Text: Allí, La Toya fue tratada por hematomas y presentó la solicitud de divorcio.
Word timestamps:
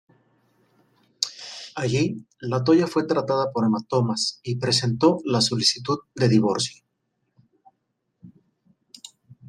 Allí, 1.75 2.25
La 2.39 2.63
Toya 2.63 2.87
fue 2.87 3.05
tratada 3.05 3.51
por 3.53 3.65
hematomas 3.65 4.39
y 4.41 4.55
presentó 4.55 5.19
la 5.25 5.41
solicitud 5.41 5.99
de 6.15 6.27
divorcio. 6.27 6.83